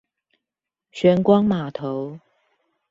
[0.91, 2.19] 玄光碼頭